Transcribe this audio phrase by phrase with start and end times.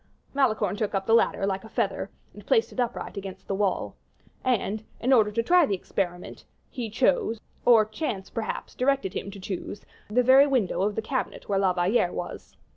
[0.33, 3.95] Malicorne took up the ladder, like a feather, and placed it upright against the wall.
[4.43, 9.39] And, in order to try the experiment, he chose, or chance, perhaps, directed him to
[9.39, 12.57] choose, the very window of the cabinet where La Valliere was.